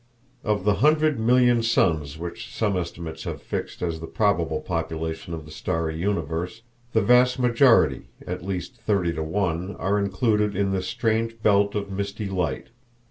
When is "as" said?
3.83-3.99